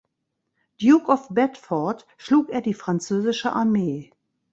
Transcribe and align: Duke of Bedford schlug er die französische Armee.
Duke 0.79 1.09
of 1.09 1.27
Bedford 1.29 2.07
schlug 2.17 2.49
er 2.49 2.61
die 2.61 2.73
französische 2.73 3.53
Armee. 3.53 4.09